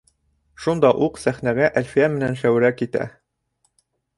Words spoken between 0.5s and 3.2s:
Шунда уҡ сәхнәгә Әлфиә менән Шәүрә китә.